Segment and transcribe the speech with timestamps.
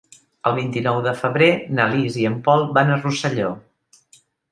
[0.51, 1.49] El vint-i-nou de febrer
[1.79, 3.53] na Lis i en Pol van a Rosselló.